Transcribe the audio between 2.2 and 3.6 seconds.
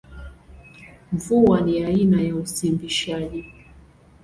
ya usimbishaji.